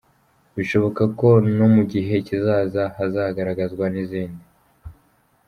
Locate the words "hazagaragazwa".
2.97-3.85